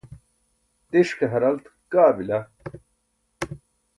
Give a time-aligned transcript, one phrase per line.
[0.89, 2.39] tiṣ ke haralt kaa bila